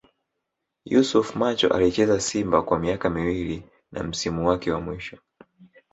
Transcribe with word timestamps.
Yusuf 0.85 1.35
Macho 1.35 1.67
Alicheza 1.73 2.19
Simba 2.19 2.61
kwa 2.63 2.79
miaka 2.79 3.09
miwili 3.09 3.63
na 3.91 4.03
msimu 4.03 4.47
wake 4.47 4.71
wa 4.71 4.81
mwisho 4.81 5.17